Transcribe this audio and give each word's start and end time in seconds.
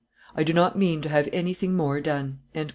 I 0.35 0.43
do 0.43 0.51
not 0.51 0.75
mean 0.75 1.03
to 1.03 1.09
have 1.09 1.29
anything 1.31 1.75
more 1.75 2.01
done." 2.01 2.39